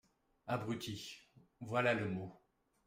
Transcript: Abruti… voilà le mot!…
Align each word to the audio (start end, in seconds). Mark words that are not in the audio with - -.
Abruti… 0.47 1.29
voilà 1.59 1.93
le 1.93 2.09
mot!… 2.09 2.41